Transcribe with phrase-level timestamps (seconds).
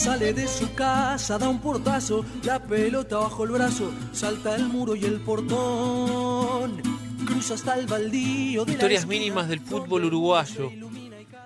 [0.00, 4.96] Sale de su casa, da un portazo, la pelota bajo el brazo, salta el muro
[4.96, 6.80] y el portón.
[7.26, 10.72] Cruza hasta el baldío de Historias mínimas del fútbol uruguayo,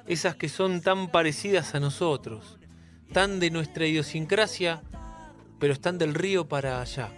[0.06, 2.60] esas que son tan parecidas a nosotros,
[3.12, 4.84] tan de nuestra idiosincrasia,
[5.58, 7.10] pero están del río para allá.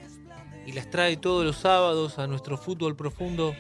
[0.64, 3.54] Y las trae todos los sábados a nuestro fútbol profundo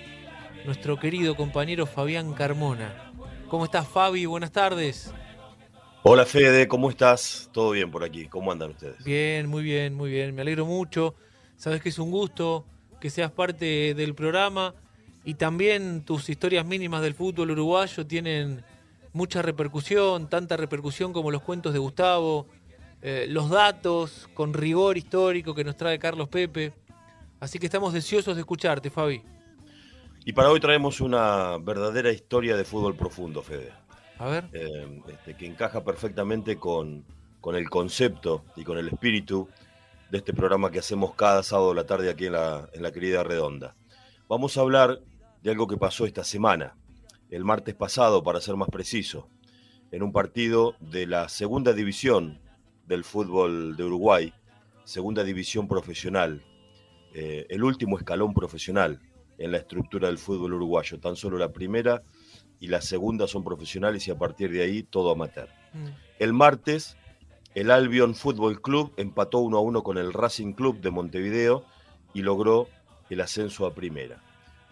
[0.64, 3.12] nuestro querido compañero Fabián Carmona.
[3.50, 4.24] ¿Cómo estás, Fabi?
[4.24, 5.12] Buenas tardes.
[6.08, 7.50] Hola, Fede, ¿cómo estás?
[7.52, 8.28] ¿Todo bien por aquí?
[8.28, 9.02] ¿Cómo andan ustedes?
[9.02, 10.36] Bien, muy bien, muy bien.
[10.36, 11.16] Me alegro mucho.
[11.56, 12.64] Sabes que es un gusto
[13.00, 14.72] que seas parte del programa
[15.24, 18.62] y también tus historias mínimas del fútbol uruguayo tienen
[19.12, 22.46] mucha repercusión, tanta repercusión como los cuentos de Gustavo,
[23.02, 26.72] eh, los datos con rigor histórico que nos trae Carlos Pepe.
[27.40, 29.22] Así que estamos deseosos de escucharte, Fabi.
[30.24, 33.85] Y para hoy traemos una verdadera historia de fútbol profundo, Fede.
[34.18, 34.48] A ver.
[34.52, 37.04] Eh, este, que encaja perfectamente con,
[37.40, 39.48] con, el concepto y con el espíritu
[40.10, 42.92] de este programa que hacemos cada sábado de la tarde aquí en la, en la
[42.92, 43.74] querida Redonda.
[44.28, 45.00] Vamos a hablar
[45.42, 46.76] de algo que pasó esta semana,
[47.30, 49.28] el martes pasado, para ser más preciso,
[49.90, 52.40] en un partido de la segunda división
[52.86, 54.32] del fútbol de Uruguay,
[54.84, 56.44] segunda división profesional,
[57.14, 59.00] eh, el último escalón profesional
[59.38, 60.98] en la estructura del fútbol uruguayo.
[61.00, 62.02] Tan solo la primera
[62.60, 65.48] y la segunda son profesionales y a partir de ahí todo amateur.
[65.72, 65.86] Mm.
[66.18, 66.96] El martes,
[67.54, 71.64] el Albion Fútbol Club empató 1 a 1 con el Racing Club de Montevideo
[72.14, 72.68] y logró
[73.10, 74.22] el ascenso a primera.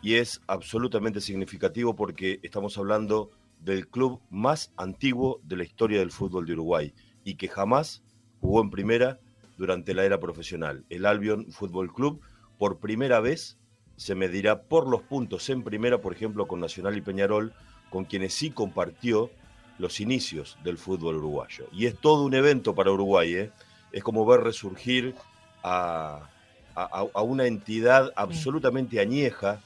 [0.02, 6.10] Y es absolutamente significativo porque estamos hablando del club más antiguo de la historia del
[6.10, 8.02] fútbol de Uruguay y que jamás
[8.40, 9.18] jugó en primera
[9.56, 10.84] durante la era profesional.
[10.90, 12.20] El Albion Fútbol Club,
[12.58, 13.58] por primera vez,
[13.96, 17.54] se medirá por los puntos en primera, por ejemplo, con Nacional y Peñarol,
[17.94, 19.30] con quienes sí compartió
[19.78, 21.68] los inicios del fútbol uruguayo.
[21.70, 23.52] Y es todo un evento para Uruguay, ¿eh?
[23.92, 25.14] es como ver resurgir
[25.62, 26.28] a,
[26.74, 29.60] a, una entidad absolutamente añeja,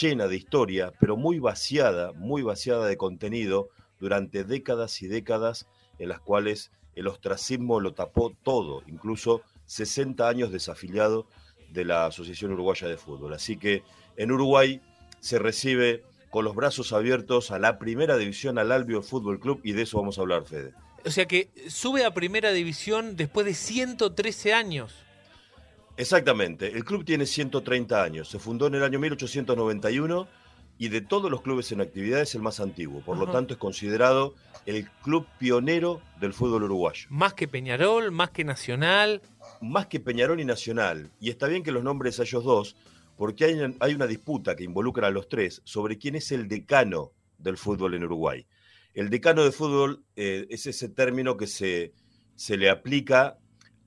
[0.00, 5.66] llena de historia, pero muy vaciada, muy vaciada de contenido durante décadas y décadas
[5.98, 11.26] en las cuales el ostracismo lo tapó todo, incluso 60 años desafiliado
[11.70, 13.34] de la Asociación Uruguaya de Fútbol.
[13.34, 13.82] Así que
[14.16, 14.80] en Uruguay
[15.18, 16.04] se recibe
[16.34, 19.98] con los brazos abiertos a la primera división al Albio Fútbol Club y de eso
[19.98, 20.74] vamos a hablar, Fede.
[21.04, 24.96] O sea que sube a primera división después de 113 años.
[25.96, 30.26] Exactamente, el club tiene 130 años, se fundó en el año 1891
[30.76, 33.60] y de todos los clubes en actividad es el más antiguo, por lo tanto es
[33.60, 34.34] considerado
[34.66, 37.06] el club pionero del fútbol uruguayo.
[37.10, 39.22] Más que Peñarol, más que Nacional
[39.60, 42.76] más que Peñarol y Nacional, y está bien que los nombres a ellos dos,
[43.16, 43.44] porque
[43.80, 47.94] hay, una disputa que involucra a los tres sobre quién es el decano del fútbol
[47.94, 48.46] en Uruguay.
[48.94, 51.92] El decano de fútbol eh, es ese término que se,
[52.34, 53.38] se le aplica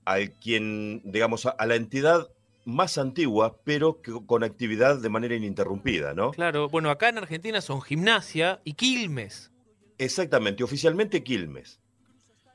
[0.04, 2.28] al quien, digamos, a, la entidad
[2.64, 6.32] más antigua, pero con actividad de manera ininterrumpida, ¿no?
[6.32, 9.50] Claro, bueno, acá en Argentina son Gimnasia y Quilmes.
[9.98, 11.80] Exactamente, oficialmente Quilmes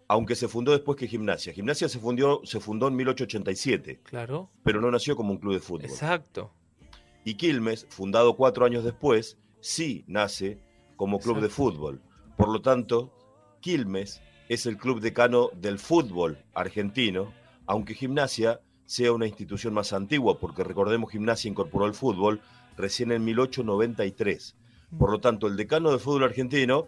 [0.08, 1.54] aunque se fundó después que Gimnasia.
[1.54, 4.02] Gimnasia se, fundió, se fundó en 1887.
[4.04, 4.52] Claro.
[4.64, 5.86] Pero no nació como un club de fútbol.
[5.86, 6.54] Exacto.
[7.24, 10.60] Y Quilmes, fundado cuatro años después, sí nace
[10.96, 12.02] como club de fútbol.
[12.38, 13.14] Por lo tanto,
[13.62, 17.34] Quilmes es el club decano del fútbol argentino,
[17.66, 22.42] aunque Gimnasia sea una institución más antigua, porque recordemos Gimnasia incorporó el fútbol
[22.78, 24.56] recién en 1893.
[24.98, 26.88] Por lo tanto, el decano del fútbol argentino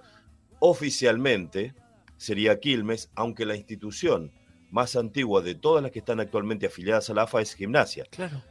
[0.59, 1.73] oficialmente
[2.17, 4.31] sería Quilmes, aunque la institución
[4.71, 8.05] más antigua de todas las que están actualmente afiliadas a la AFA es Gimnasia.
[8.09, 8.43] Claro.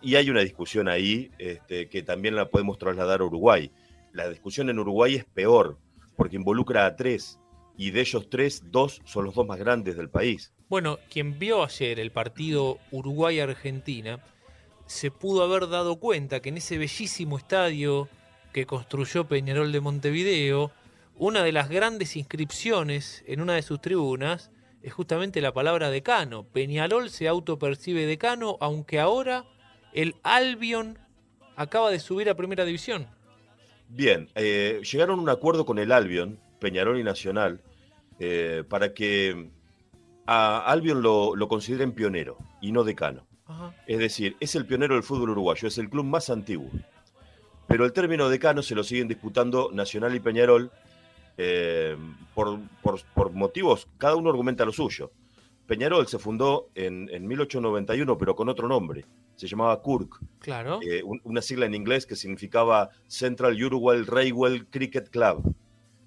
[0.00, 3.70] Y hay una discusión ahí este, que también la podemos trasladar a Uruguay.
[4.12, 5.78] La discusión en Uruguay es peor,
[6.16, 7.38] porque involucra a tres,
[7.76, 10.52] y de ellos tres, dos son los dos más grandes del país.
[10.68, 14.20] Bueno, quien vio ayer el partido Uruguay-Argentina,
[14.86, 18.08] se pudo haber dado cuenta que en ese bellísimo estadio
[18.52, 20.72] que construyó Peñarol de Montevideo,
[21.16, 24.50] una de las grandes inscripciones en una de sus tribunas
[24.82, 26.44] es justamente la palabra decano.
[26.44, 29.44] Peñarol se autopercibe decano, aunque ahora
[29.96, 30.98] el Albion
[31.56, 33.08] acaba de subir a primera división.
[33.88, 37.60] Bien, eh, llegaron a un acuerdo con el Albion, Peñarol y Nacional,
[38.20, 39.50] eh, para que
[40.26, 43.26] a Albion lo, lo, consideren pionero y no decano.
[43.86, 46.70] Es decir, es el pionero del fútbol uruguayo, es el club más antiguo.
[47.68, 50.70] Pero el término decano se lo siguen disputando Nacional y Peñarol
[51.38, 51.96] eh,
[52.34, 55.10] por, por, motivos, cada uno argumenta lo suyo.
[55.66, 59.04] Peñarol se fundó en, en 1891, pero con otro nombre.
[59.34, 60.20] Se llamaba KURK.
[60.38, 60.80] Claro.
[60.82, 65.54] Eh, una sigla en inglés que significaba Central Uruguay Railway Cricket Club.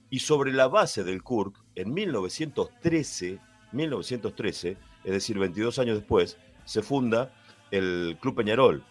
[0.09, 3.37] Y sobre la base del KURK, en 1913,
[3.73, 7.31] 1913, es decir, 22 años después, se funda
[7.71, 8.83] el Club Peñarol.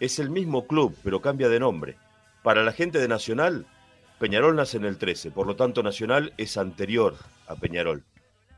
[0.00, 1.96] Es el mismo club, pero cambia de nombre.
[2.42, 3.66] Para la gente de Nacional,
[4.18, 8.04] Peñarol nace en el 13, por lo tanto Nacional es anterior a Peñarol.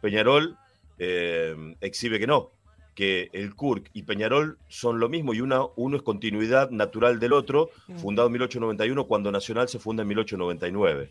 [0.00, 0.56] Peñarol
[0.98, 2.52] eh, exhibe que no,
[2.94, 7.32] que el CURC y Peñarol son lo mismo y una, uno es continuidad natural del
[7.32, 11.10] otro, fundado en 1891 cuando Nacional se funda en 1899.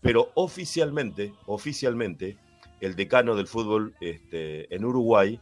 [0.00, 2.36] Pero oficialmente, oficialmente,
[2.80, 5.40] el decano del fútbol este, en Uruguay,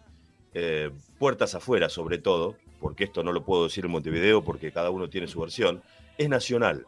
[0.55, 4.89] eh, puertas afuera sobre todo, porque esto no lo puedo decir en Montevideo porque cada
[4.89, 5.83] uno tiene su versión,
[6.17, 6.87] es Nacional,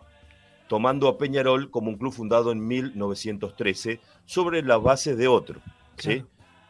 [0.66, 5.60] tomando a Peñarol como un club fundado en 1913 sobre la base de otro.
[5.98, 6.24] ¿sí?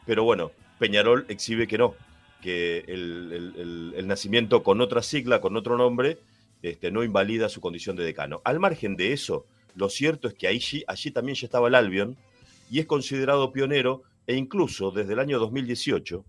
[0.09, 1.95] Pero bueno, Peñarol exhibe que no,
[2.41, 6.17] que el, nacimiento con otra sigla, con otro nombre,
[6.63, 8.41] este, no invalida su condición de decano.
[8.45, 9.45] Al margen de eso,
[9.75, 12.17] lo cierto es que allí, allí también ya estaba el Albion
[12.71, 16.25] y es considerado pionero e incluso desde el año 2018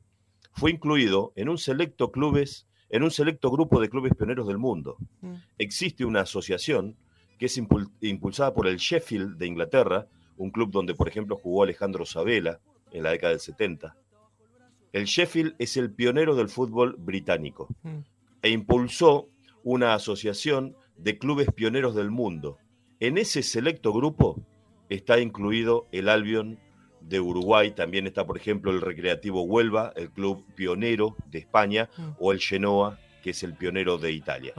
[0.52, 4.98] fue incluido en un selecto clubes, en un selecto grupo de clubes pioneros del mundo.
[5.22, 5.36] Mm.
[5.58, 6.98] Existe una asociación
[7.38, 7.58] que es
[8.02, 10.06] impulsada por el Sheffield de Inglaterra,
[10.36, 12.60] un club donde, por ejemplo, jugó Alejandro Sabela
[12.92, 13.96] en la década del 70,
[14.94, 17.98] el Sheffield es el pionero del fútbol británico mm.
[18.42, 19.30] e impulsó
[19.64, 22.58] una asociación de clubes pioneros del mundo.
[23.00, 24.42] En ese selecto grupo
[24.90, 26.60] está incluido el Albion
[27.02, 32.04] de Uruguay, también está, por ejemplo, el Recreativo Huelva, el club pionero de España, mm.
[32.20, 34.54] o el Genoa, que es el pionero de Italia.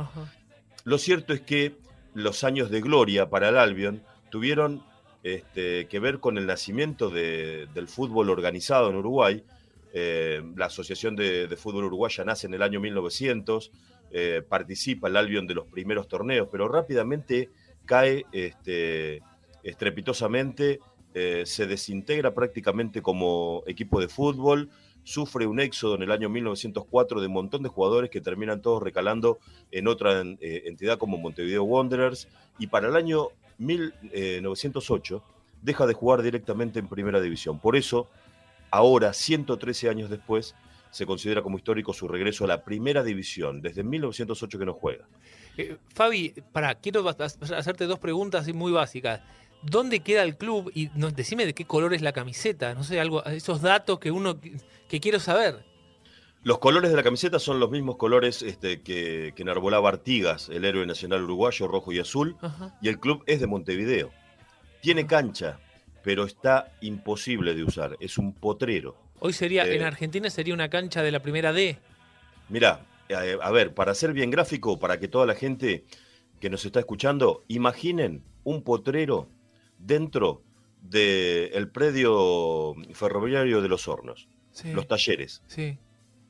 [0.85, 1.77] Lo cierto es que
[2.15, 4.83] los años de gloria para el Albion tuvieron
[5.23, 9.45] este, que ver con el nacimiento del fútbol organizado en Uruguay,
[9.93, 13.71] eh, la Asociación de, Fútbol Uruguaya nace en el año 1900,
[14.13, 17.51] eh, participa el Albion de los primeros torneos, pero rápidamente
[17.87, 19.21] cae este,
[19.63, 20.81] estrepitosamente,
[21.13, 24.71] eh, se desintegra prácticamente como equipo de fútbol,
[25.03, 28.83] sufre un éxodo en el año 1904 de un montón de jugadores que terminan todos
[28.83, 29.39] recalando
[29.73, 32.29] en otra entidad como Montevideo Wanderers,
[32.59, 33.29] y para el año
[33.61, 35.23] 1908
[35.63, 37.59] deja de jugar directamente en primera división.
[37.59, 38.09] Por eso
[38.71, 40.55] ahora, 113 años después,
[40.91, 45.07] se considera como histórico su regreso a la primera división, desde 1908 que no juega.
[45.57, 49.21] Eh, Fabi, para, quiero hacerte dos preguntas muy básicas.
[49.63, 50.73] ¿Dónde queda el club?
[50.75, 54.11] Y no, decime de qué color es la camiseta, no sé, algo, esos datos que
[54.11, 54.41] uno
[54.89, 55.70] que quiero saber.
[56.43, 60.65] Los colores de la camiseta son los mismos colores este, que, que enarbolaba Artigas, el
[60.65, 62.37] héroe nacional uruguayo, rojo y azul,
[62.81, 64.11] y el club es de Montevideo.
[64.81, 65.61] Tiene cancha,
[66.03, 67.97] pero está imposible de usar.
[68.01, 68.97] Es un potrero.
[69.19, 71.79] Hoy sería, en eh, Argentina sería una cancha de la primera D.
[72.49, 75.85] Mira, eh, a ver, para ser bien gráfico, para que toda la gente
[76.41, 79.29] que nos está escuchando, imaginen un potrero
[79.79, 80.43] dentro
[80.81, 84.27] del predio ferroviario de los hornos,
[84.65, 85.43] los talleres.
[85.47, 85.79] Sí.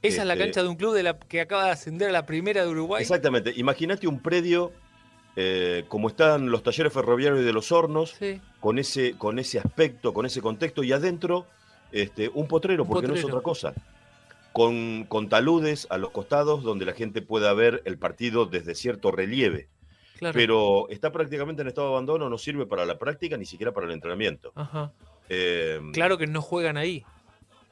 [0.03, 2.13] Esa es la este, cancha de un club de la, que acaba de ascender a
[2.13, 3.03] la primera de Uruguay.
[3.03, 3.53] Exactamente.
[3.57, 4.73] Imagínate un predio
[5.37, 8.17] eh, como están los talleres ferroviarios de los hornos,
[8.59, 11.47] con, ese, con ese aspecto, con ese contexto, y adentro
[11.93, 13.73] este, un potrero, porque no es otra cosa.
[14.53, 19.13] Con, con, taludes a los costados donde la gente pueda ver el partido desde cierto
[19.13, 19.69] relieve.
[20.21, 23.87] Pero está prácticamente en estado de abandono, no sirve para la práctica ni siquiera para
[23.87, 24.53] el entrenamiento.
[25.29, 27.05] Em, claro que no juegan ahí.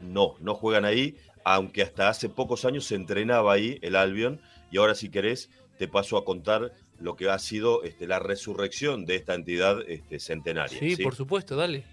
[0.00, 4.40] No, no juegan ahí, aunque hasta hace pocos años se entrenaba ahí el Albion,
[4.70, 9.06] y ahora si querés te paso a contar lo que ha sido este, la resurrección
[9.06, 10.78] de esta entidad este, centenaria.
[10.78, 11.84] Sí, por supuesto, dale.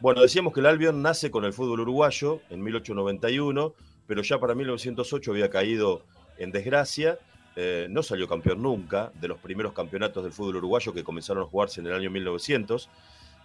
[0.00, 3.74] Bueno, decíamos que el Albion nace con el fútbol uruguayo en 1891,
[4.06, 6.04] pero ya para 1908 había caído
[6.38, 7.18] en desgracia.
[7.54, 11.46] Eh, no salió campeón nunca de los primeros campeonatos del fútbol uruguayo que comenzaron a
[11.46, 12.88] jugarse en el año 1900.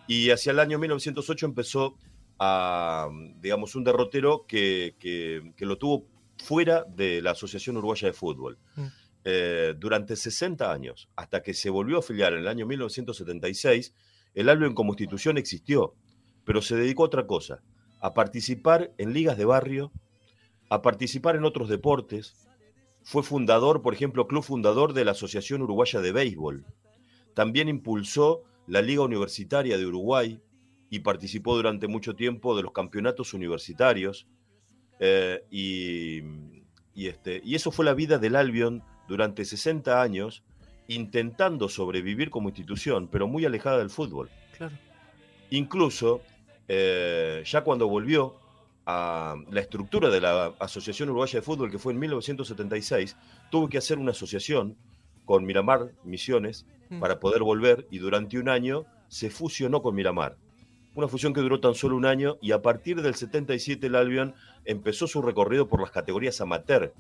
[0.08, 1.96] Y hacia el año 1908 empezó
[2.40, 3.10] a,
[3.42, 8.58] digamos, un derrotero que, que, lo tuvo fuera de la Asociación Uruguaya de Fútbol.
[8.76, 8.86] Mm.
[9.26, 13.94] Eh, durante 60 años, hasta que se volvió a afiliar en el año 1976,
[14.36, 15.96] el Albion como institución existió,
[16.46, 17.62] pero se dedicó a otra cosa,
[18.00, 19.92] a participar en ligas de barrio,
[20.70, 22.36] a participar en otros deportes.
[23.04, 26.66] Fue fundador, por ejemplo, club fundador de la Asociación Uruguaya de Béisbol.
[27.34, 30.40] También impulsó la Liga Universitaria de Uruguay
[30.90, 34.28] y participó durante mucho tiempo de los campeonatos universitarios.
[35.00, 40.44] Eh, y, este, y eso fue la vida del Albion durante 60 años
[40.88, 44.30] intentando sobrevivir como institución, pero muy alejada del fútbol.
[45.50, 46.22] Incluso,
[46.68, 48.36] eh, ya cuando volvió
[48.86, 53.18] a la estructura de la Asociación Uruguaya de Fútbol, que fue en 1976,
[53.52, 54.78] tuvo que hacer una asociación
[55.26, 57.02] con Miramar Misiones mm.
[57.02, 60.38] para poder volver y durante un año se fusionó con Miramar.
[60.98, 64.34] Una fusión que duró tan solo un año y a partir del 77 el Albion
[64.66, 66.92] empezó su recorrido por las categorías amateur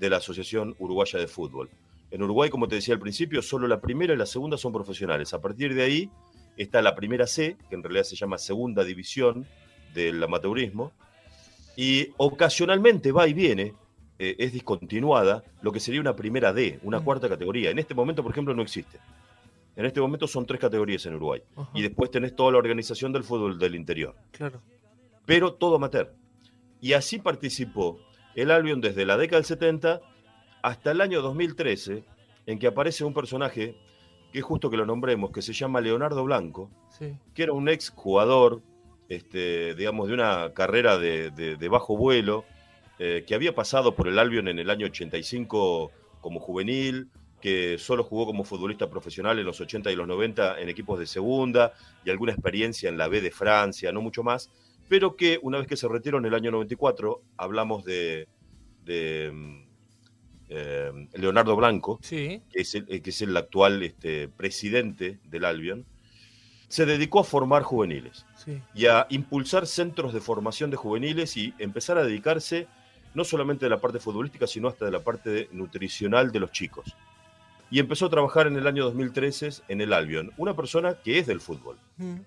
[0.00, 1.68] de la Asociación Uruguaya de Fútbol.
[2.10, 5.34] En Uruguay, como te decía al principio, solo la primera y la segunda son profesionales.
[5.34, 6.10] A partir de ahí
[6.56, 9.46] está la primera C, que en realidad se llama Segunda División
[9.92, 10.92] del Amateurismo,
[11.76, 13.74] y ocasionalmente va y viene,
[14.18, 17.04] eh, es discontinuada, lo que sería una primera D, una mm.
[17.04, 17.68] cuarta categoría.
[17.68, 18.98] En este momento, por ejemplo, no existe.
[19.76, 21.42] En este momento son tres categorías en Uruguay.
[21.74, 24.14] Y después tenés toda la organización del fútbol del interior.
[24.30, 24.62] Claro.
[25.26, 26.14] Pero todo amateur.
[26.80, 27.98] Y así participó
[28.34, 30.00] el Albion desde la década del 70
[30.62, 32.04] hasta el año 2013,
[32.46, 33.76] en que aparece un personaje
[34.32, 37.90] que es justo que lo nombremos, que se llama Leonardo Blanco, que era un ex
[37.90, 38.62] jugador,
[39.08, 42.44] este, digamos, de una carrera de, bajo vuelo,
[42.98, 45.90] eh, que había pasado por el Albion en el año 85
[46.20, 47.10] como juvenil,
[47.44, 51.04] que solo jugó como futbolista profesional en los 80 y los 90 en equipos de
[51.04, 54.48] segunda y alguna experiencia en la B de Francia, no mucho más,
[54.88, 58.26] pero que una vez que se retiró en el año 94, hablamos de,
[58.86, 59.62] mm,
[60.48, 65.84] eh, Leonardo Blanco, que, es el, que, es el, actual este, presidente del Albion,
[66.68, 68.24] se dedicó a formar juveniles
[68.74, 72.68] y a impulsar centros de formación de juveniles y empezar a dedicarse
[73.12, 76.96] no solamente de la parte futbolística, sino hasta de la parte nutricional de los chicos
[77.70, 81.26] y empezó a trabajar en el año 2013 en el Albion, una persona que es
[81.26, 81.78] del fútbol.
[81.96, 82.20] Mm.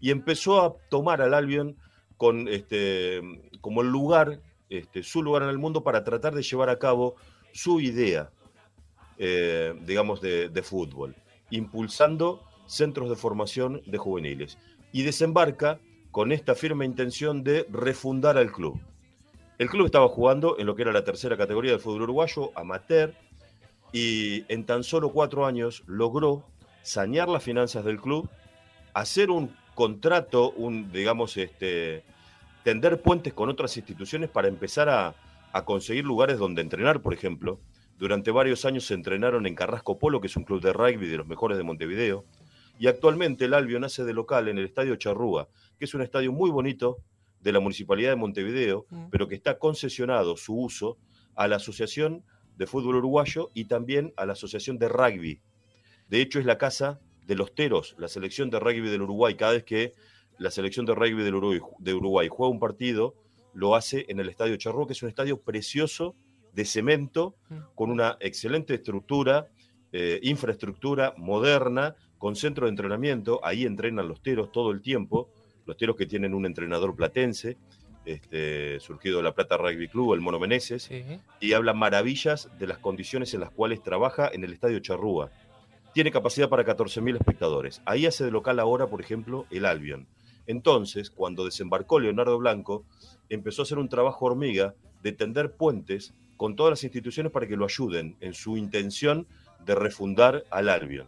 [0.00, 1.76] Y empezó a tomar al Albion
[2.16, 3.20] con, este,
[3.60, 7.16] como el lugar, este, su lugar en el mundo para tratar de llevar a cabo
[7.52, 8.30] su idea,
[9.18, 11.14] eh, digamos, de, de fútbol,
[11.50, 14.58] impulsando centros de formación de juveniles.
[14.92, 18.80] Y desembarca con esta firme intención de refundar al club.
[19.58, 23.14] El club estaba jugando en lo que era la tercera categoría del fútbol uruguayo, amateur,
[23.94, 26.44] y en tan solo cuatro años logró
[26.82, 28.28] sanear las finanzas del club,
[28.92, 32.02] hacer un contrato, un, digamos, este,
[32.64, 35.14] tender puentes con otras instituciones para empezar a,
[35.64, 37.60] conseguir lugares donde entrenar, por ejemplo.
[37.96, 41.18] Durante varios años se entrenaron en Carrasco Polo, que es un club de rugby de
[41.18, 42.24] los mejores de Montevideo.
[42.80, 45.48] Y actualmente el Albio nace de local en el Estadio Charrúa,
[45.78, 46.98] que es un estadio muy bonito
[47.38, 49.10] de la Municipalidad de Montevideo, mm.
[49.12, 50.98] pero que está concesionado su uso
[51.36, 52.24] a la Asociación
[52.56, 55.40] de Fútbol Uruguayo y también a la Asociación de Rugby.
[56.08, 59.34] De hecho, es la casa de los Teros, la selección de rugby del Uruguay.
[59.34, 59.94] Cada vez que
[60.38, 63.14] la selección de rugby del Uruguay, de Uruguay juega un partido,
[63.54, 66.14] lo hace en el Estadio Charrúa, que es un estadio precioso
[66.52, 67.34] de cemento,
[67.74, 69.48] con una excelente estructura,
[69.92, 73.40] eh, infraestructura moderna, con centro de entrenamiento.
[73.42, 75.30] Ahí entrenan los teros todo el tiempo,
[75.66, 77.56] los teros que tienen un entrenador platense
[78.04, 80.90] este, surgido de la Plata Rugby Club, el Mono Meneses,
[81.40, 85.30] y habla maravillas de las condiciones en las cuales trabaja en el Estadio Charrúa.
[85.92, 87.80] Tiene capacidad para 14.000 espectadores.
[87.84, 90.06] Ahí hace de local ahora, por ejemplo, el Albion.
[90.46, 92.84] Entonces, cuando desembarcó Leonardo Blanco,
[93.28, 97.56] empezó a hacer un trabajo hormiga de tender puentes con todas las instituciones para que
[97.56, 99.26] lo ayuden en su intención
[99.64, 101.06] de refundar al Albion.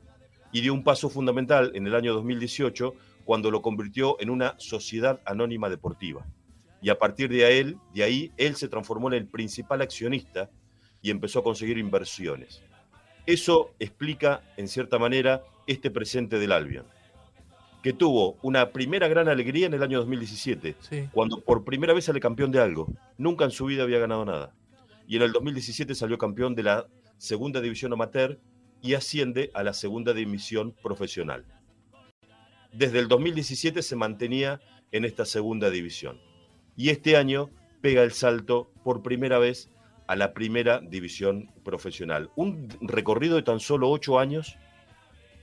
[0.52, 5.20] Y dio un paso fundamental en el año 2018 cuando lo convirtió en una sociedad
[5.26, 6.24] anónima deportiva
[6.80, 10.50] y a partir de, él, de ahí él se transformó en el principal accionista
[11.02, 12.62] y empezó a conseguir inversiones.
[13.26, 16.86] Eso explica, en cierta manera, este presente del Albion,
[17.82, 20.76] que tuvo una primera gran alegría en el año 2017,
[21.12, 22.86] cuando por primera vez sale campeón de algo.
[23.18, 24.54] Nunca en su vida había ganado nada.
[25.08, 26.86] Y en el 2017 salió campeón de la
[27.18, 28.38] segunda división amateur
[28.82, 31.44] y asciende a la segunda división profesional.
[32.72, 34.60] Desde el 2017 se mantenía
[34.92, 36.20] en esta segunda división
[36.76, 39.70] y este año pega el salto por primera vez
[40.06, 42.30] a la primera división profesional.
[42.36, 44.56] Un recorrido de tan solo ocho años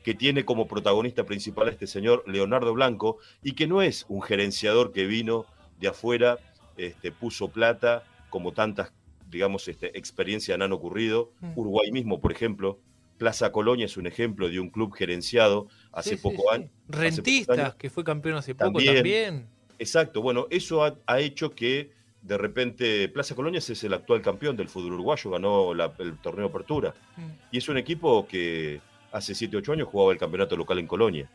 [0.04, 4.22] que tiene como protagonista principal a este señor Leonardo Blanco y que no es un
[4.22, 5.46] gerenciador que vino
[5.80, 6.40] de afuera,
[6.78, 8.94] este, puso plata, como tantas,
[9.30, 11.32] digamos, este, experiencias han ocurrido.
[11.40, 11.52] Mm.
[11.56, 12.80] Uruguay mismo, por ejemplo,
[13.18, 16.70] Plaza Colonia es un ejemplo de un club gerenciado hace poco años.
[16.88, 19.48] Rentistas, que fue campeón hace poco también.
[19.80, 24.70] Exacto, bueno, eso ha, hecho que de repente Plaza Colonias es el actual campeón del
[24.70, 26.94] fútbol uruguayo, ganó el torneo Apertura.
[27.18, 27.30] Mm.
[27.52, 31.30] Y es un equipo que hace 7, 8 años jugaba el campeonato local en Colonia.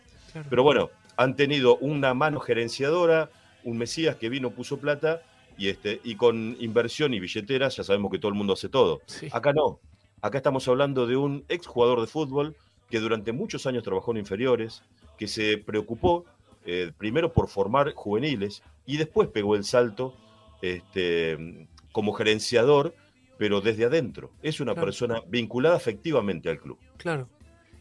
[0.51, 3.31] Pero bueno, han tenido una mano gerenciadora,
[3.65, 5.23] un Mesías que vino, puso plata,
[5.57, 9.03] y, este, y con inversión y billeteras ya sabemos que todo el mundo hace todo.
[9.33, 9.81] Acá no.
[10.23, 12.57] Acá estamos hablando de un ex jugador de fútbol
[12.89, 14.83] que durante muchos años trabajó en inferiores,
[15.19, 16.25] que se preocupó
[16.71, 20.15] eh, primero por formar juveniles y después pegó el salto
[20.61, 22.95] este, como gerenciador,
[23.39, 24.33] pero desde adentro.
[24.43, 26.79] Es una persona vinculada efectivamente al club.
[26.99, 27.27] Claro.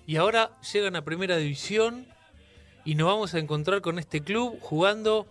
[0.05, 2.07] Y ahora llegan a primera división
[2.85, 5.27] y nos vamos a encontrar con este club jugando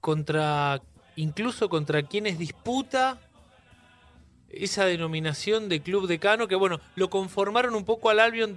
[0.00, 0.80] contra,
[1.16, 3.20] incluso contra quienes disputa
[4.48, 8.56] esa denominación de club decano, que bueno, lo conformaron un poco al Albion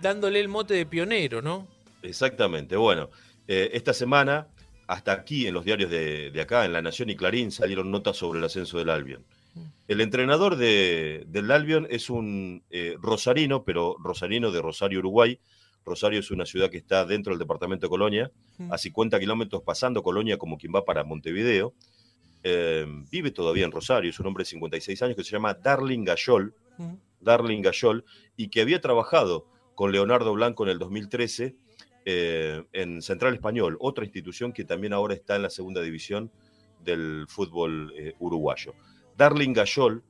[0.00, 1.68] dándole el mote de pionero, ¿no?
[2.02, 3.10] Exactamente, bueno,
[3.48, 4.48] eh, esta semana,
[4.86, 8.38] hasta aquí en los diarios de, acá, en La Nación y Clarín, salieron notas sobre
[8.38, 9.24] el ascenso del Albion.
[9.54, 9.60] Mm.
[9.88, 15.38] El entrenador del Albion es un eh, rosarino, pero rosarino de Rosario, Uruguay.
[15.84, 18.72] Rosario es una ciudad que está dentro del departamento de Colonia, mm.
[18.72, 21.74] a 50 kilómetros pasando Colonia como quien va para Montevideo.
[22.42, 26.04] Em, vive todavía en Rosario, es un hombre de 56 años que se llama Darling
[26.04, 26.54] Gayol,
[27.20, 28.04] Darling Gayol,
[28.36, 31.56] y que había trabajado con Leonardo Blanco en el 2013
[32.08, 36.30] eh, en Central Español, otra institución que también ahora está en la segunda división
[36.84, 38.74] del fútbol eh, uruguayo.
[39.16, 40.04] Darling Gayol,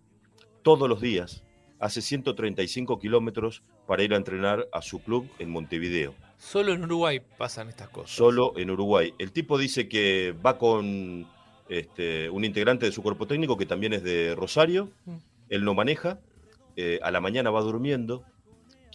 [0.62, 1.42] todos los días,
[1.78, 6.14] hace 135 kilómetros para ir a entrenar a su club en Montevideo.
[6.36, 8.10] Solo en Uruguay pasan estas cosas.
[8.10, 9.14] Solo en Uruguay.
[9.18, 11.26] El tipo dice que va con
[11.70, 14.90] este, un integrante de su cuerpo técnico que también es de Rosario.
[15.06, 15.16] Mm.
[15.48, 16.20] Él no maneja,
[16.76, 18.22] eh, a la mañana va durmiendo.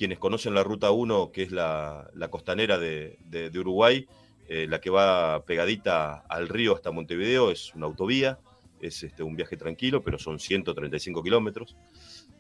[0.02, 4.08] Quienes conocen la Ruta 1, que es la, costanera de, Uruguay,
[4.48, 8.40] eh, la que va pegadita al río hasta Montevideo, es una autovía,
[8.80, 11.78] es este, un viaje tranquilo, pero son 135 kilómetros.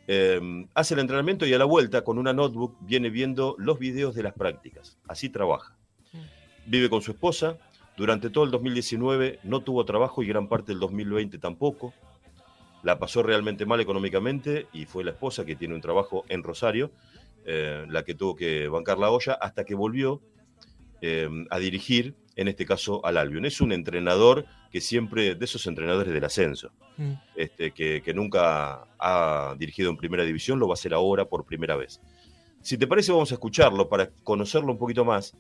[0.08, 4.16] Em, hace el entrenamiento y a la vuelta, con una notebook, viene viendo los videos
[4.16, 4.98] de las prácticas.
[5.08, 5.78] Así trabaja.
[6.66, 7.60] Vive con su esposa,
[7.96, 11.94] durante todo el 2019 no tuvo trabajo y gran parte del 2020 tampoco.
[12.82, 16.90] La pasó realmente mal económicamente y fue la esposa que tiene un trabajo en Rosario,
[17.46, 20.22] eh, la que tuvo que bancar la olla hasta que volvió
[21.02, 23.46] eh, a dirigir, en este caso al Albion.
[23.46, 27.14] Es un entrenador que siempre, de esos entrenadores del ascenso, mm.
[27.36, 31.46] este, que, que nunca ha dirigido en primera división, lo va a hacer ahora por
[31.46, 32.00] primera vez.
[32.62, 35.36] Si te parece, vamos a escucharlo para conocerlo un poquito más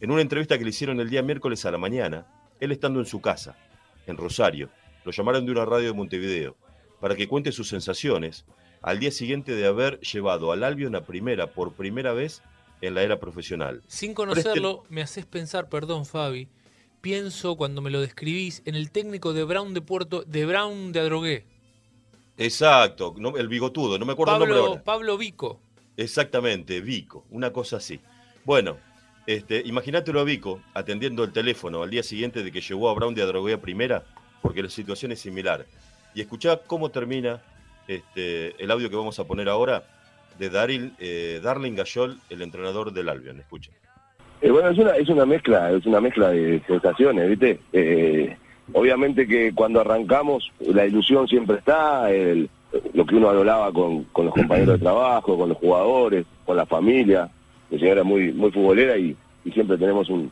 [0.00, 2.26] en una entrevista que le hicieron el día miércoles a la mañana,
[2.60, 3.56] él estando en su casa,
[4.06, 4.70] en Rosario,
[5.04, 6.56] lo llamaron de una radio de Montevideo,
[7.00, 8.46] para que cuente sus sensaciones
[8.82, 12.42] al día siguiente de haber llevado al Albion a primera por primera vez
[12.80, 13.82] en la era profesional.
[13.86, 16.48] Sin conocerlo, me haces pensar, perdón Fabi,
[17.00, 21.00] pienso cuando me lo describís en el técnico de Brown de Puerto, de Brown de
[21.00, 21.46] Adrogué.
[22.36, 25.60] Exacto, el bigotudo, no me acuerdo Pablo, el nombre Pablo Vico.
[25.96, 28.00] Exactamente, Vico, una cosa así.
[28.44, 28.78] Bueno,
[29.26, 33.14] este, imagínatelo a Vico atendiendo el teléfono al día siguiente de que llegó a Brown
[33.14, 34.04] de Adroguea primera,
[34.40, 35.66] porque la situación es similar.
[36.14, 37.42] Y escuchá cómo termina
[37.88, 39.82] este, el audio que vamos a poner ahora
[40.38, 43.40] de Daril, eh, Darling Gayol, el entrenador del Albion.
[43.40, 43.72] Escucha.
[44.40, 47.58] Eh, bueno, es una, es una mezcla, es una mezcla de sensaciones, ¿viste?
[47.72, 48.36] Eh,
[48.72, 52.08] obviamente que cuando arrancamos la ilusión siempre está,
[52.92, 56.66] lo que uno hablaba con, con los compañeros de trabajo, con los jugadores, con la
[56.66, 57.28] familia,
[57.70, 59.16] mi señora es muy, muy futbolera y,
[59.52, 60.30] siempre tenemos un,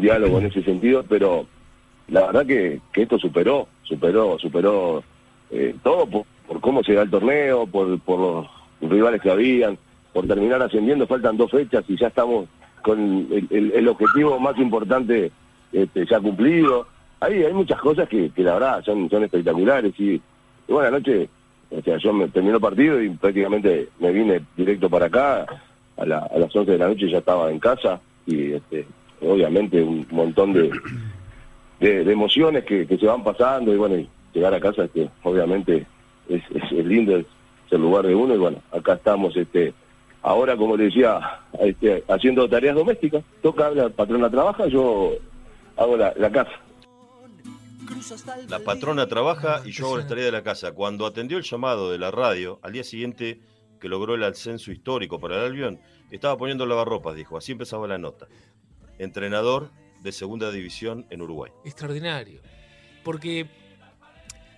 [0.00, 1.44] diálogo en ese sentido, pero
[2.06, 5.02] la verdad que, esto superó, superó, superó
[5.50, 8.46] eh, todo por, cómo se da el torneo, por, los
[8.80, 9.78] rivales que habían,
[10.12, 12.46] por terminar ascendiendo, faltan dos fechas y ya estamos
[12.82, 15.32] con el, objetivo más importante
[15.72, 16.86] este, ya cumplido.
[17.20, 20.20] Ahí hay muchas cosas que, la verdad son, espectaculares y,
[20.68, 21.28] bueno, anoche,
[21.70, 25.46] o sea, yo me terminó el partido y prácticamente me vine directo para acá
[25.96, 28.86] a, las 11 de la noche ya estaba en casa y este,
[29.20, 30.70] obviamente un montón de,
[31.80, 33.96] de, emociones que, se van pasando y bueno,
[34.32, 35.86] llegar a casa que obviamente
[36.28, 37.26] es, es, lindo, es,
[37.70, 39.74] el lugar de uno y bueno, acá estamos este
[40.22, 45.12] ahora como le decía, este, haciendo tareas domésticas, toca, la patrona trabaja, yo
[45.76, 46.52] hago la, la casa.
[48.48, 50.72] La patrona trabaja y yo hago la tarea de la casa.
[50.72, 53.40] Cuando atendió el llamado de la radio, al día siguiente
[53.80, 57.36] que logró el ascenso histórico para el Albion, estaba poniendo lavarropas, dijo.
[57.36, 58.26] Así empezaba la nota.
[58.98, 59.70] Entrenador
[60.02, 61.52] de segunda división en Uruguay.
[61.64, 62.40] Extraordinario.
[63.02, 63.46] Porque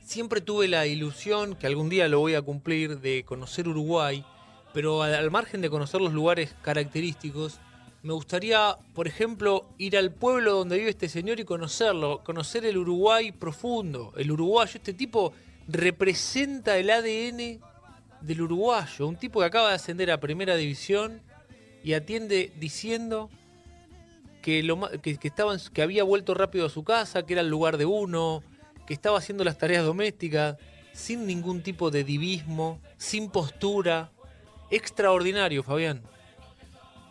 [0.07, 4.25] siempre tuve la ilusión, que algún día lo voy a cumplir, de conocer Uruguay,
[4.73, 7.59] pero al margen de conocer los lugares característicos,
[8.03, 12.79] me gustaría, por ejemplo, ir al pueblo donde vive este señor y conocerlo, conocer el
[12.79, 14.77] Uruguay profundo, el uruguayo.
[14.77, 15.33] Este tipo
[15.66, 17.61] representa el ADN
[18.21, 21.21] del uruguayo, un tipo que acaba de ascender a primera división
[21.83, 23.29] y atiende diciendo
[24.40, 27.87] que, lo, que, que había vuelto rápido a su casa, que era el lugar de
[27.87, 28.45] uno,
[28.87, 30.57] que estaba haciendo las tareas domésticas
[30.92, 34.11] sin ningún tipo de divismo, sin postura.
[34.70, 36.03] Extraordinario, Fabián.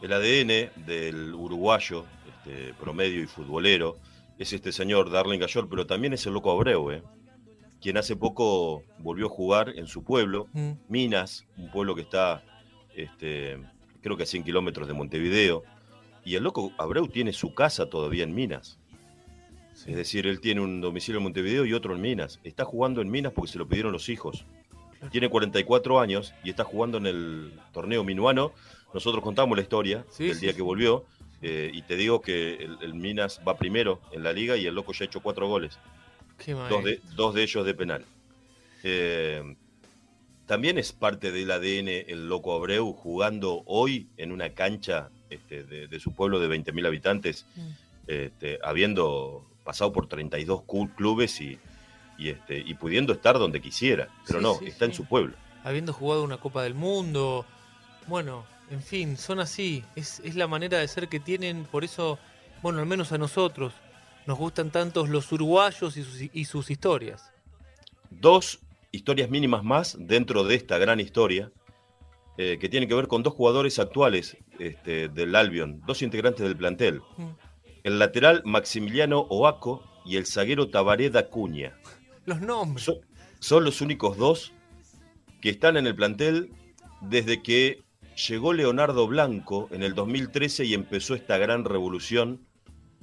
[0.01, 3.97] El ADN del uruguayo, este, promedio y futbolero,
[4.37, 7.03] es este señor Darling Gayol, pero también es el loco Abreu, ¿eh?
[7.85, 10.71] quien hace poco volvió a jugar en su pueblo, mm.
[10.89, 12.43] Minas, un pueblo que está,
[12.95, 13.59] este,
[14.01, 15.63] creo que a 100 kilómetros de Montevideo.
[16.23, 18.79] y el loco Abreu tiene su casa todavía en Minas.
[19.85, 22.39] Es decir, él tiene un domicilio en Montevideo y otro en Minas.
[22.43, 24.45] Está jugando en Minas porque se lo pidieron los hijos.
[25.11, 28.53] Tiene 44 años y está jugando en el torneo minuano.
[28.93, 31.05] Nosotros contamos la historia del día que volvió.
[31.41, 34.93] Eh, y te digo que el, Minas va primero en la liga y el loco
[34.93, 35.77] ya ha hecho cuatro goles.
[36.69, 38.05] dos, de, dos de ellos de penal.
[38.83, 39.55] Eh,
[40.45, 45.99] también es parte del ADN el loco Abreu jugando hoy en una cancha este, de,
[45.99, 47.69] su pueblo de 20.000 habitantes, mm.
[48.07, 50.63] este, habiendo pasado por 32
[50.95, 51.59] clubes y,
[52.17, 54.07] este, y pudiendo estar donde quisiera.
[54.25, 55.35] Pero no, está en su pueblo.
[55.65, 57.45] Habiendo jugado una Copa del Mundo.
[58.07, 59.83] Bueno, en fin, son así.
[59.95, 61.65] Es, la manera de ser que tienen.
[61.65, 62.17] Por eso,
[62.61, 63.73] bueno, al menos a nosotros,
[64.25, 67.31] nos gustan tantos los uruguayos y sus, y sus historias.
[68.09, 68.59] Dos
[68.91, 71.51] historias mínimas más dentro de esta gran historia,
[72.37, 76.55] eh, que tiene que ver con dos jugadores actuales este, del Albion, dos integrantes del
[76.55, 77.01] plantel.
[77.17, 77.29] Mm.
[77.85, 81.77] El lateral Maximiliano Oaco y el zaguero Tabaré Cuña.
[82.25, 82.91] Los nombres.
[83.37, 84.53] Son, los únicos dos
[85.39, 86.51] que están en el plantel
[86.99, 87.83] desde que
[88.27, 92.47] llegó Leonardo Blanco en el 2013 y empezó esta gran revolución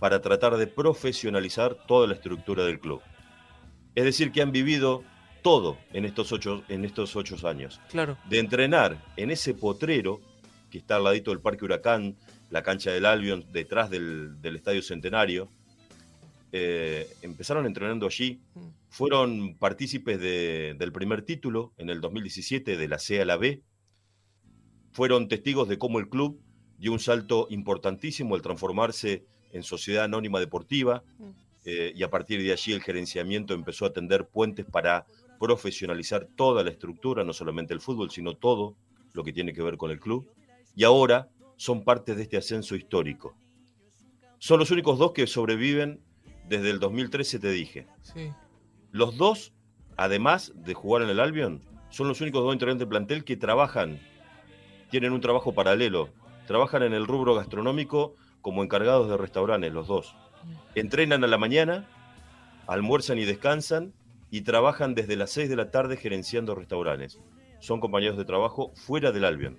[0.01, 3.03] para tratar de profesionalizar toda la estructura del club.
[3.95, 5.05] Es decir, que han vivido
[5.42, 7.81] todo en estos ocho, en estos ocho años.
[7.88, 8.18] Claro.
[8.29, 10.21] De entrenar en ese potrero
[10.71, 12.16] que está al ladito del Parque Huracán,
[12.53, 15.49] la cancha del Albion, detrás del, Estadio Centenario.
[16.53, 18.61] Eh, empezaron entrenando allí, mm.
[18.91, 23.62] fueron partícipes del primer título en el 2017 de la C a la B,
[24.93, 26.43] fueron testigos de cómo el club
[26.77, 31.31] dio un salto importantísimo al transformarse en sociedad anónima deportiva mm.
[31.65, 35.07] eh, y a partir de allí el gerenciamiento empezó a tender puentes para
[35.41, 38.77] profesionalizar toda la estructura, no solamente el fútbol, sino todo
[39.15, 40.29] lo que tiene que ver con el club.
[40.77, 43.37] Y ahora son parte de este ascenso histórico.
[44.38, 46.01] Son los únicos dos que sobreviven
[46.49, 47.87] desde el 2013, te dije.
[48.91, 49.53] Los dos,
[49.97, 54.01] además de jugar en el Albion, son los únicos dos integrantes del plantel que trabajan,
[54.93, 56.11] tienen un trabajo paralelo.
[56.47, 60.15] Trabajan en el rubro gastronómico como encargados de restaurantes, los dos.
[60.75, 61.88] Entrenan a la mañana,
[62.67, 63.95] almuerzan y descansan
[64.31, 67.19] y trabajan desde las 6 de la tarde gerenciando restaurantes.
[67.61, 69.59] Son compañeros de trabajo fuera del Albion.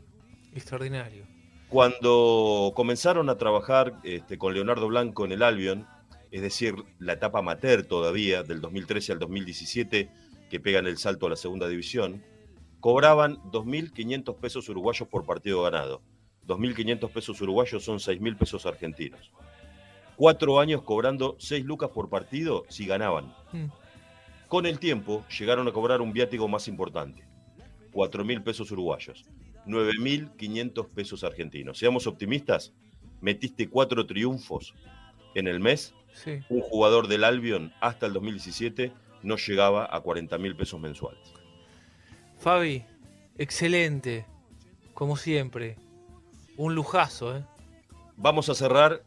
[0.53, 1.25] Extraordinario.
[1.73, 5.87] Cuando comenzaron a trabajar este, con Leonardo Blanco en el Albion,
[6.29, 10.07] es decir, la etapa amateur todavía, del 2013 al 2017,
[10.51, 12.23] que pegan el salto a la segunda división,
[12.79, 16.03] cobraban 2.500 pesos uruguayos por partido ganado.
[16.45, 19.31] 2.500 pesos uruguayos son 6.000 pesos argentinos.
[20.15, 23.33] Cuatro años cobrando 6 lucas por partido si ganaban.
[23.51, 23.65] Mm.
[24.47, 27.23] Con el tiempo llegaron a cobrar un viático más importante,
[27.93, 29.25] 4 mil pesos uruguayos,
[29.65, 31.77] 9.500 pesos argentinos.
[31.77, 32.73] Seamos optimistas,
[33.21, 34.73] metiste cuatro triunfos
[35.35, 35.93] en el mes.
[36.49, 38.91] Un jugador del Albion hasta el 2017
[39.23, 41.33] no llegaba a 40 mil pesos mensuales.
[42.37, 42.85] Fabi,
[43.37, 44.25] excelente,
[44.93, 45.77] como siempre.
[46.57, 47.45] Un lujazo, ¿eh?
[48.15, 49.03] Vamos a cerrar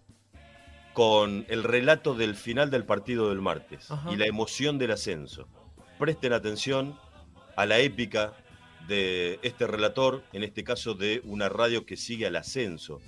[0.95, 5.47] con el relato del final del partido del martes y la emoción del ascenso.
[5.99, 6.99] Presten atención
[7.55, 8.33] a la épica
[8.88, 13.01] de este relator, en este caso de una radio que sigue al ascenso.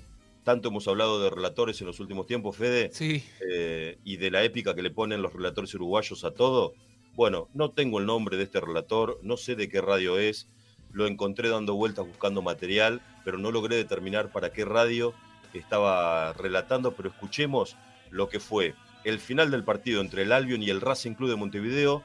[0.43, 3.23] Tanto hemos hablado de relatores en los últimos tiempos, Fede, sí.
[3.49, 6.73] Eh, y de la épica que le ponen los relatores uruguayos a todo.
[7.15, 10.47] Bueno, no tengo el nombre de este relator, no sé de qué radio es,
[10.91, 15.13] lo encontré dando vueltas buscando material, pero no logré determinar para qué radio
[15.53, 17.75] estaba relatando, pero escuchemos
[18.09, 21.35] lo que fue el final del partido entre el Albion y el Racing Club de
[21.35, 22.03] Montevideo,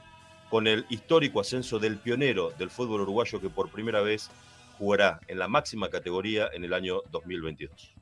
[0.55, 4.29] con el histórico ascenso del pionero del fútbol uruguayo que por primera vez
[4.79, 7.93] jugará en la máxima categoría en el año 2022.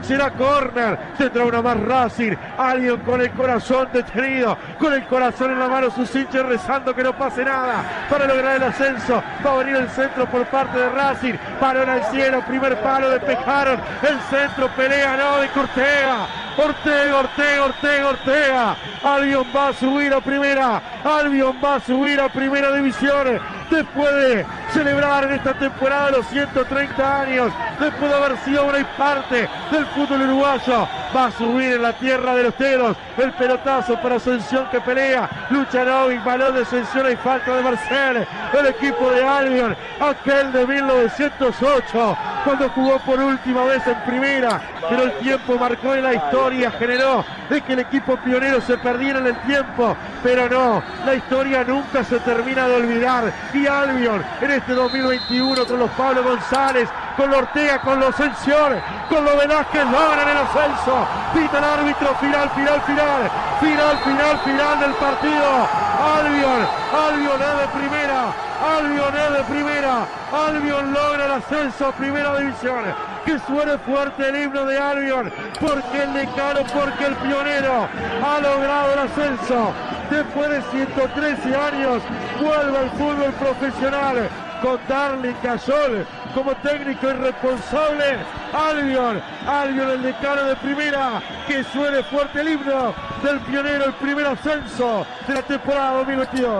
[0.00, 5.58] Será corner, tendrá una más Racing, alguien con el corazón detenido, con el corazón en
[5.58, 9.22] la mano, sus hinchas rezando que no pase nada para lograr el ascenso.
[9.44, 13.78] Va a venir el centro por parte de Racing, en al cielo, primer palo, despejaron,
[14.00, 18.76] el centro pelea, no, de Cortega, Ortega, Ortega, Ortega, Ortega.
[19.04, 23.38] Albion va a subir a primera, Albion va a subir a primera división
[23.70, 29.48] después de celebrar en esta temporada los 130 años, después de haber sido una parte
[29.70, 30.88] del fútbol uruguayo.
[31.14, 35.28] Va a subir en la tierra de los dedos el pelotazo para Ascensión que pelea.
[35.50, 38.26] Lucha Novik, balón de Ascensión y falta de Marcel.
[38.52, 44.60] El equipo de Albion, aquel de 1908, cuando jugó por última vez en primera.
[44.88, 49.18] Pero el tiempo marcó en la historia, generó de que el equipo pionero se perdiera
[49.18, 49.96] en el tiempo.
[50.22, 53.32] Pero no, la historia nunca se termina de olvidar.
[53.52, 59.24] Y Albion en este 2021 con los Pablo González con Ortega, con los Ascensión, con
[59.24, 61.04] los Velázquez, logran el ascenso.
[61.34, 63.30] Pita el árbitro, final, final, final.
[63.60, 65.68] Final, final, final del partido.
[66.16, 66.62] Albion,
[66.94, 68.32] Albion es de primera.
[68.78, 70.06] Albion es de primera.
[70.32, 72.84] Albion logra el ascenso a primera división.
[73.24, 75.32] Que suene fuerte el himno de Albion.
[75.60, 77.88] Porque el decano, porque el pionero
[78.24, 79.72] ha logrado el ascenso.
[80.08, 82.02] Después de 113 años,
[82.40, 84.28] vuelve al fútbol profesional
[84.62, 88.04] con Darling Cayol como técnico y responsable.
[88.52, 94.26] Albion, Albion el decano de primera, que suene fuerte el himno del pionero, el primer
[94.26, 96.54] ascenso de la temporada 2022.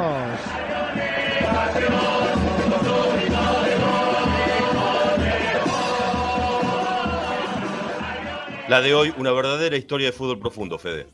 [8.68, 11.06] La de hoy, una verdadera historia de fútbol profundo, Fede.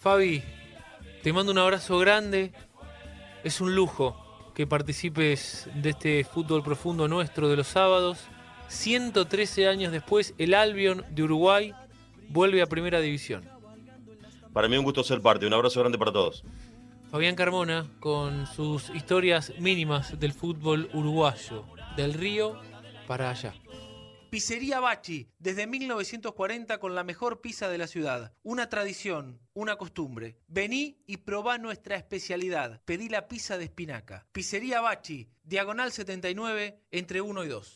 [0.00, 0.42] Fabi,
[1.22, 2.52] te mando un abrazo grande.
[3.44, 4.23] Es un lujo
[4.54, 8.20] que participes de este fútbol profundo nuestro de los sábados.
[8.68, 11.74] 113 años después, el Albion de Uruguay
[12.28, 13.44] vuelve a Primera División.
[14.52, 15.46] Para mí un gusto ser parte.
[15.46, 16.44] Un abrazo grande para todos.
[17.10, 21.64] Fabián Carmona con sus historias mínimas del fútbol uruguayo,
[21.96, 22.58] del río
[23.06, 23.54] para allá.
[24.34, 28.32] Pizzería Bachi, desde 1940 con la mejor pizza de la ciudad.
[28.42, 30.40] Una tradición, una costumbre.
[30.48, 32.82] Vení y probá nuestra especialidad.
[32.84, 34.26] Pedí la pizza de espinaca.
[34.32, 37.72] Pizzería Bachi, diagonal 79, entre 1 y 2.